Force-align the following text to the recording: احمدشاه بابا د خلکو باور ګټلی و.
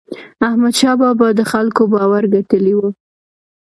احمدشاه 0.47 0.95
بابا 1.01 1.27
د 1.35 1.41
خلکو 1.51 1.81
باور 1.93 2.23
ګټلی 2.33 2.73
و. 2.77 2.81